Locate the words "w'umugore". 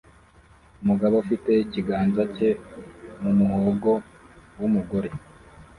4.59-5.09